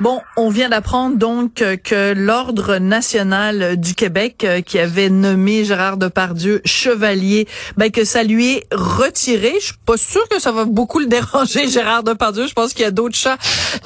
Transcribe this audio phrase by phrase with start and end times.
[0.00, 5.96] Bon, on vient d'apprendre donc que l'Ordre national du Québec, euh, qui avait nommé Gérard
[5.96, 7.46] Depardieu chevalier,
[7.76, 9.54] ben que ça lui est retiré.
[9.60, 12.48] Je suis pas sûre que ça va beaucoup le déranger, Gérard Depardieu.
[12.48, 13.38] Je pense qu'il y a d'autres chats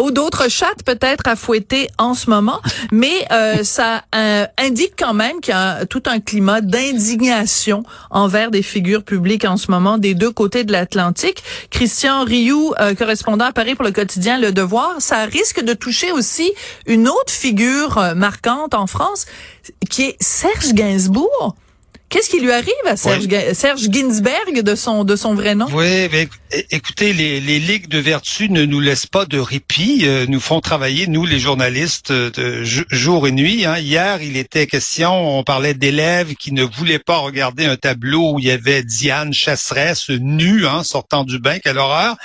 [0.00, 2.60] ou d'autres chattes peut-être à fouetter en ce moment,
[2.92, 8.52] mais euh, ça euh, indique quand même qu'il y a tout un climat d'indignation envers
[8.52, 11.42] des figures publiques en ce moment des deux côtés de l'Atlantique.
[11.70, 16.52] Christian Rioux, correspondant à Paris pour le quotidien Le Devoir, ça risque de toucher aussi
[16.86, 19.26] une autre figure euh, marquante en France,
[19.90, 21.56] qui est Serge Gainsbourg.
[22.08, 25.66] Qu'est-ce qui lui arrive à Serge, Serge Ginsberg de son de son vrai nom?
[25.74, 26.28] Oui, mais
[26.70, 31.06] écoutez, les, ligues de vertu ne nous laissent pas de répit, euh, nous font travailler
[31.06, 33.64] nous les journalistes de jour et nuit.
[33.64, 33.78] Hein.
[33.78, 38.38] Hier, il était question, on parlait d'élèves qui ne voulaient pas regarder un tableau où
[38.38, 42.16] il y avait Diane Chasseresse nue, hein, sortant du bain, quelle horreur.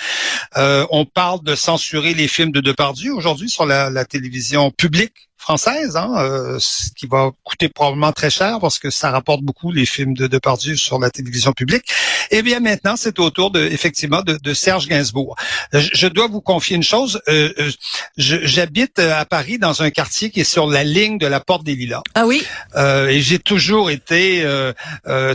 [0.57, 5.97] Euh, on parle de censurer les films de Depardieu aujourd'hui sur la, télévision publique française,
[5.97, 9.85] hein, euh, ce qui va coûter probablement très cher parce que ça rapporte beaucoup les
[9.85, 11.85] films de Depardieu sur la télévision publique.
[12.31, 15.35] Eh bien maintenant, c'est au tour de effectivement de, de Serge Gainsbourg.
[15.73, 17.21] Euh, je, je, dois vous confier une chose.
[17.27, 17.71] Euh, euh
[18.17, 21.75] J'habite à Paris dans un quartier qui est sur la ligne de la Porte des
[21.75, 22.01] Lilas.
[22.15, 22.43] Ah oui?
[22.75, 24.45] Euh, et j'ai toujours été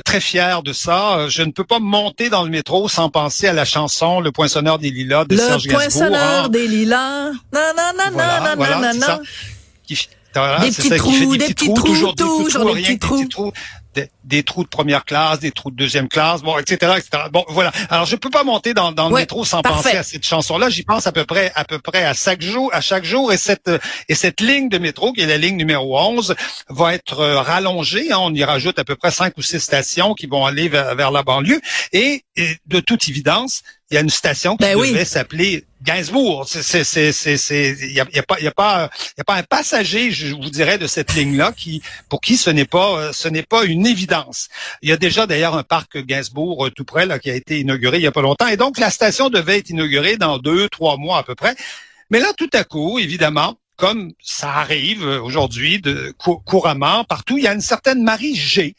[0.04, 1.28] très fier de ça.
[1.28, 4.78] Je ne peux pas monter dans le métro sans penser à la chanson Le Poinçonneur
[4.78, 5.80] des Lilas de Serge Gainsbourg.
[5.80, 6.48] Le Poinçonneur hein.
[6.48, 7.30] des Lilas.
[7.52, 9.18] Non, non, non, non, non, non, non
[10.34, 12.14] des, petits trous, des, petits trous, toujours
[12.74, 13.52] des petits trous,
[14.24, 17.24] des, trous de première classe, des trous de deuxième classe, bon, etc., etc.
[17.32, 17.72] Bon, voilà.
[17.90, 20.68] Alors, je peux pas monter dans, dans le métro sans penser à cette chanson-là.
[20.70, 23.32] J'y pense à peu près, à peu près à chaque jour, à chaque jour.
[23.32, 23.70] Et cette,
[24.08, 26.34] et cette ligne de métro, qui est la ligne numéro 11,
[26.68, 28.12] va être euh, rallongée.
[28.12, 28.18] Hein.
[28.20, 31.22] on y rajoute à peu près cinq ou six stations qui vont aller vers, la
[31.22, 31.60] banlieue.
[31.92, 32.22] Et,
[32.66, 36.46] de toute évidence, il y a une station qui ben devait s'appeler Gainsbourg.
[36.46, 39.36] C'est, c'est, c'est, il y a, y a, pas, y a pas, y a pas
[39.36, 43.28] un passager, je vous dirais, de cette ligne-là qui, pour qui ce n'est pas, ce
[43.28, 44.48] n'est pas une évidence.
[44.82, 47.60] Il y a déjà d'ailleurs un parc Gainsbourg euh, tout près là qui a été
[47.60, 50.68] inauguré il y a pas longtemps, et donc la station devait être inaugurée dans deux,
[50.68, 51.54] trois mois à peu près.
[52.10, 57.48] Mais là, tout à coup, évidemment, comme ça arrive aujourd'hui de couramment partout, il y
[57.48, 58.74] a une certaine Marie G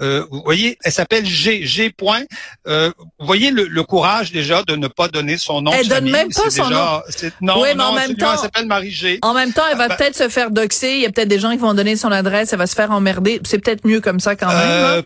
[0.00, 1.66] euh, vous voyez, elle s'appelle G.
[1.66, 1.90] G.
[1.90, 2.22] Point.
[2.66, 5.72] Euh, vous voyez le, courage déjà de ne pas donner son nom.
[5.72, 7.02] Elle donne même pas son nom.
[7.40, 9.18] Non, oui, mais en même temps, elle s'appelle Marie G.
[9.22, 10.92] En même temps, elle va ah, ben peut-être se faire doxer.
[10.92, 12.52] Il y a peut-être des gens qui vont donner son adresse.
[12.52, 13.40] Elle va se faire emmerder.
[13.44, 14.56] C'est peut-être mieux comme ça quand même.
[14.58, 15.02] Euh,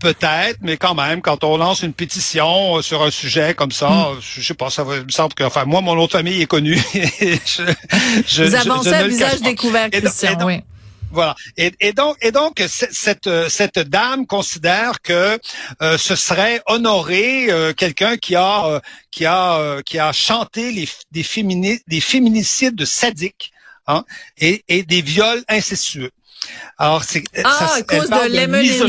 [0.00, 3.88] peut-être, mais quand même, quand on lance une pétition euh, sur un sujet comme ça,
[3.88, 4.18] hmm.
[4.20, 6.78] je, sais pas, ça me semble que, enfin, moi, mon autre famille est connue.
[7.20, 7.62] je,
[8.26, 10.62] je, Vous avancez à visage découvert, Christian, oui.
[11.10, 11.34] Voilà.
[11.56, 15.38] Et, et, donc, et donc cette, cette dame considère que
[15.82, 20.88] euh, ce serait honorer euh, quelqu'un qui a euh, qui a qui a chanté les,
[21.10, 23.52] des, des féminicides de sadiques
[23.86, 24.04] hein,
[24.38, 26.10] et, et des viols incestueux.
[26.78, 28.80] Alors c'est ah, à cause de l'Emily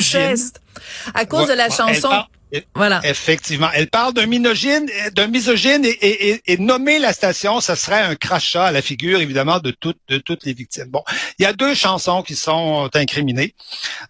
[1.14, 2.26] À cause de la chanson.
[2.76, 3.02] Voilà.
[3.04, 3.70] Effectivement.
[3.74, 8.16] Elle parle d'un misogyne, d'un misogyne et, et, et, nommer la station, ce serait un
[8.16, 10.88] crachat à la figure, évidemment, de toutes, de toutes les victimes.
[10.90, 11.04] Bon,
[11.40, 13.56] il y a deux chansons qui sont incriminées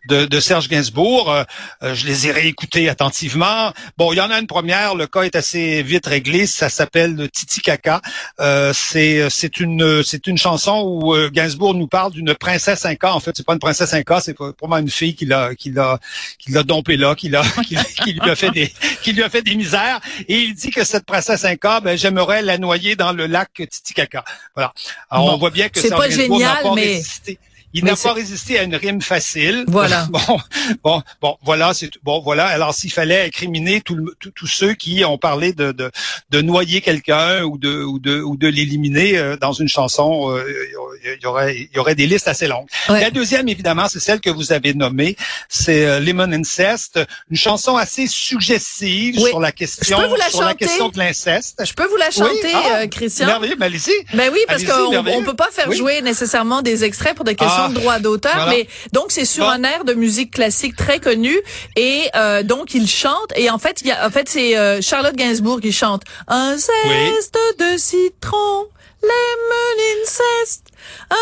[0.08, 1.32] de, de Serge Gainsbourg.
[1.32, 1.44] Euh,
[1.84, 3.74] euh, je les ai réécoutées attentivement.
[3.98, 6.48] Bon, il y en a une première, le cas est assez vite réglé.
[6.48, 8.02] Ça s'appelle Titi Kaka.
[8.40, 13.14] Euh, c'est, c'est une, c'est une chanson où euh, Gainsbourg nous parle d'une princesse inca.
[13.14, 16.00] En fait, c'est pas une princesse inca, c'est probablement une fille qui l'a, qui l'a,
[16.40, 18.72] qui l'a dompé là, qui l'a, qui, qui lui a fait des,
[19.02, 20.00] qui lui a fait des misères.
[20.28, 24.24] Et il dit que cette princesse Inca, ben, j'aimerais la noyer dans le lac Titicaca.
[24.56, 24.74] Voilà.
[25.10, 27.02] Alors, on voit bien que c'est pas génial, mais
[27.74, 29.66] il n'a pas résisté à une rime facile.
[29.68, 30.08] Voilà.
[30.12, 30.40] Bon,
[30.84, 32.46] bon, bon, voilà, c'est bon, voilà.
[32.48, 35.90] Alors s'il fallait incriminer tous ceux qui ont parlé de, de,
[36.30, 40.44] de noyer quelqu'un ou de ou de ou de l'éliminer euh, dans une chanson, euh,
[41.04, 42.68] il y aurait il y aurait des listes assez longues.
[42.90, 45.16] La deuxième, évidemment, c'est celle que vous avez nommée,
[45.50, 49.98] c'est euh, Lemon Incest, une chanson assez suggestive sur la question
[50.30, 51.62] sur la question de l'inceste.
[51.66, 53.28] Je peux vous la chanter, ah, Christian?
[53.28, 53.92] Merveilleux, mais allez-y.
[54.14, 57.61] Ben oui, parce qu'on on peut pas faire jouer nécessairement des extraits pour des questions
[57.70, 61.36] de droit d'auteur, mais donc c'est sur un air de musique classique très connu
[61.76, 64.82] et euh, donc il chante et en fait il y a en fait c'est euh,
[64.82, 68.68] Charlotte Gainsbourg qui chante un zeste de citron
[69.02, 70.68] lemon incest
[71.10, 71.16] un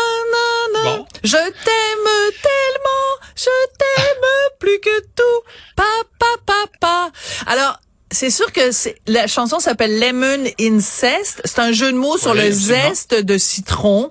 [1.22, 5.42] je t'aime tellement je t'aime plus que tout.
[5.76, 7.10] Papa papa
[7.46, 7.78] alors
[8.10, 8.60] c'est sûr que
[9.06, 11.40] la chanson s'appelle Lemon Incest.
[11.44, 14.10] C'est un jeu de mots sur le zeste de citron.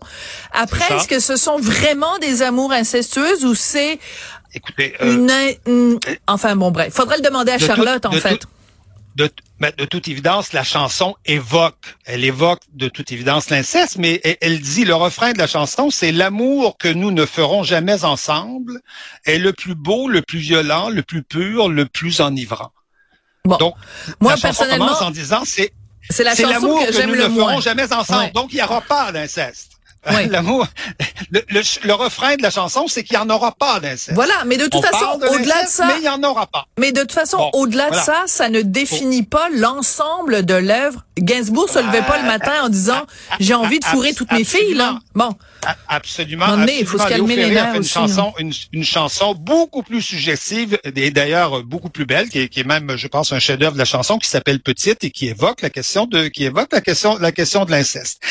[0.51, 3.99] Après, est-ce que ce sont vraiment des amours incestueuses ou c'est
[4.53, 8.41] Écoutez, euh, une, enfin bon bref, faudrait le demander à Charlotte en fait.
[9.15, 9.29] de,
[9.77, 14.85] de, toute évidence, la chanson évoque, elle évoque de toute évidence l'inceste, mais elle, dit
[14.85, 18.81] le refrain de la chanson, c'est l'amour que nous ne ferons jamais ensemble
[19.25, 22.71] est le plus beau, le plus violent, le plus pur, le plus enivrant.
[23.49, 23.57] Bon.
[23.57, 23.75] Donc,
[24.19, 25.71] moi la personnellement, en disant c'est
[26.09, 28.31] c'est l'amour que, que nous ne ferons jamais ensemble.
[28.33, 29.78] Donc il n'y aura pas d'inceste.
[30.29, 30.65] L'amour,
[31.31, 34.13] le, refrain de la chanson, c'est qu'il n'y en aura pas d'inceste.
[34.13, 36.67] Voilà, mais de toute façon, au-delà de ça, mais il n'y en aura pas.
[36.79, 41.03] Mais de toute façon, au-delà de ça, ça ne définit pas l'ensemble de l'œuvre.
[41.17, 43.05] Gainsbourg se levait pas le matin en disant
[43.39, 44.99] j'ai envie de fourrer toutes mes filles là.
[45.13, 45.35] Bon.
[45.87, 46.45] Absolument.
[46.67, 48.49] il faut se calmer les nerfs une chanson, hein.
[48.71, 52.95] une, chanson beaucoup plus suggestive et d'ailleurs beaucoup plus belle, qui est, qui est même,
[52.95, 56.05] je pense, un chef-d'œuvre de la chanson qui s'appelle Petite et qui évoque la question
[56.05, 58.21] de, qui évoque la question, la question de l'inceste.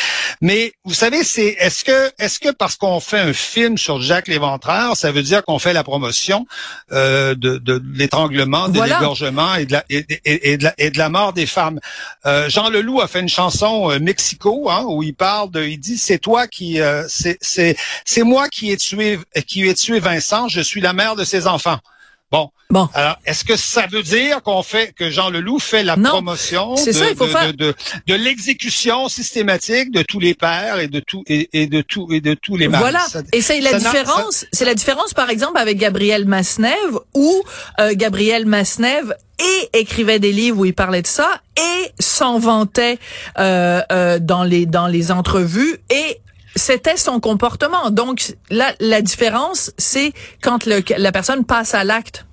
[0.41, 4.29] Mais vous savez, c'est est-ce que est-ce que parce qu'on fait un film sur Jacques
[4.29, 6.47] Léventreur, ça veut dire qu'on fait la promotion
[6.93, 10.97] euh, de, de, l'étranglement, de l'égorgement et de la et, et, de la et de
[10.97, 11.79] la mort des femmes?
[12.25, 15.79] Euh, Jean Leloup a fait une chanson euh, Mexico hein, où il parle de, il
[15.79, 17.77] dit c'est toi qui euh, c'est c'est
[18.07, 21.47] c'est moi qui ai tué qui ai tué Vincent, je suis la mère de ses
[21.47, 21.81] enfants.
[22.31, 22.51] Bon.
[22.71, 22.87] Bon.
[22.93, 27.53] Alors, est-ce que ça veut dire qu'on fait que Jean Leloup fait la promotion de,
[27.53, 27.75] de,
[28.07, 32.35] de, l'exécution systématique de tous les pères et de tout et, de tout et de
[32.35, 32.81] tous les mères.
[32.81, 33.07] Voilà.
[33.33, 34.45] et c'est la différence.
[34.53, 37.43] C'est la différence, par exemple, avec Gabriel Masnev, où
[37.81, 42.99] euh, Gabriel Masnev et écrivait des livres où il parlait de ça et s'en vantait
[43.39, 46.21] euh, euh, dans les dans les entrevues et
[46.57, 47.91] c'était son comportement.
[47.91, 50.13] Donc, là, la différence, c'est
[50.43, 52.25] quand le, la personne passe à l'acte.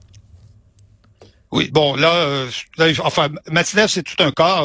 [1.51, 2.49] Oui, bon, là, euh,
[2.99, 4.61] enfin, Matinev, c'est tout un cas.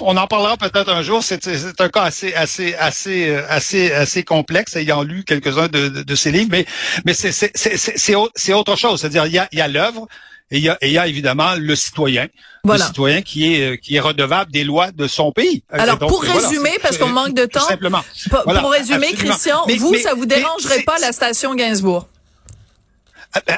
[0.00, 1.22] On, en parlera peut-être un jour.
[1.22, 1.40] C'est
[1.80, 6.30] un cas assez, assez, assez, euh, assez, assez complexe, ayant lu quelques-uns de, de, ses
[6.30, 6.50] livres.
[6.50, 6.66] Mais,
[7.06, 9.00] mais c'est autre chose.
[9.00, 10.06] C'est-à-dire, il y a, il y a l'œuvre,
[10.50, 12.26] et il y a, y a évidemment le citoyen,
[12.64, 15.62] le citoyen qui est euh, qui est redevable des lois de son pays.
[15.70, 18.02] Alors pour résumer, parce qu'on manque de temps, simplement.
[18.30, 22.06] Pour, résumer, Christian, vous, ça vous dérangerait pas la station Gainsbourg?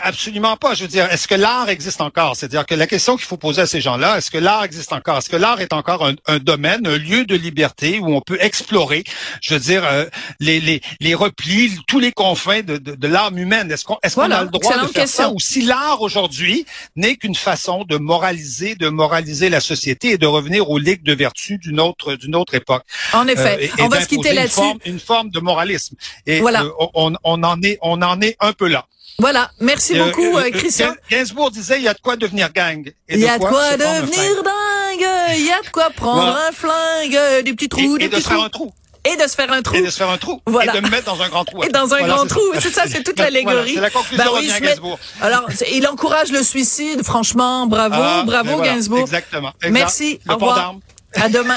[0.02, 0.74] Absolument pas.
[0.74, 2.36] Je veux dire, est-ce que l'art existe encore?
[2.36, 5.18] C'est-à-dire que la question qu'il faut poser à ces gens-là, est-ce que l'art existe encore?
[5.18, 9.04] Est-ce que l'art est encore un, domaine, un lieu de liberté où on peut explorer,
[9.40, 10.06] je veux dire, euh,
[10.40, 13.70] les, les, les replis, tous les confins de, de, l'âme humaine?
[13.70, 15.30] Est-ce qu'on est qu'on a le droit de faire ça?
[15.30, 16.66] Ou si l'art aujourd'hui
[16.96, 21.14] n'est qu'une façon de moraliser, de moraliser la société et de revenir aux ligues de
[21.14, 22.84] vertu d'une autre d'une autre époque?
[23.12, 23.70] En effet.
[23.78, 24.60] Euh, on va se quitter là-dessus.
[24.84, 25.96] Une, forme de moralisme.
[26.26, 26.62] Et voilà.
[26.62, 28.86] Euh, on, on en est on en est un peu là.
[29.18, 30.94] Voilà, merci euh, beaucoup, euh, Christian.
[31.10, 32.90] Gainsbourg disait, il y a de quoi devenir gang.
[33.08, 35.36] Il y a de quoi, devenir dingue.
[35.36, 38.42] Il y a de quoi prendre un flingue, des petits trous, et, des petits trous.
[38.42, 38.72] Un trou.
[39.04, 39.76] Et de se faire un trou.
[39.76, 40.40] Et de se faire un trou.
[40.46, 40.74] Voilà.
[40.74, 41.62] Et de me mettre dans un grand trou.
[41.64, 42.40] Et dans un grand trou.
[42.58, 43.74] C'est ça, c'est toute l'allégorie.
[43.74, 44.98] c'est la conclusion bah, oui, de Gainsbourg.
[45.22, 47.66] Alors, il encourage le suicide, franchement.
[47.66, 49.00] Bravo, ah, bravo, Gainsbourg.
[49.00, 49.52] Exactement.
[49.70, 50.20] Merci.
[50.28, 50.74] au revoir.
[51.14, 51.56] À demain.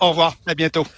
[0.00, 0.34] au revoir.
[0.46, 0.86] À bientôt.